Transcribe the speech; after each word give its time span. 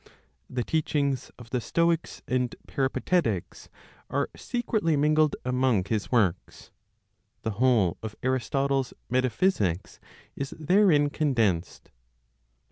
The 0.49 0.63
teachings 0.63 1.29
of 1.37 1.51
the 1.51 1.61
Stoics 1.61 2.23
and 2.27 2.55
Peripatetics 2.65 3.69
are 4.09 4.31
secretly 4.35 4.97
mingled 4.97 5.35
among 5.45 5.83
his 5.85 6.11
works; 6.11 6.71
the 7.43 7.51
whole 7.51 7.97
of 8.01 8.15
Aristotle's 8.23 8.95
Metaphysics 9.11 9.99
is 10.35 10.55
therein 10.57 11.11
condensed. 11.11 11.91